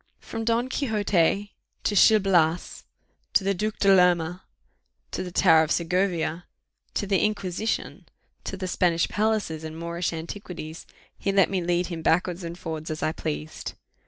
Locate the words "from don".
0.17-0.67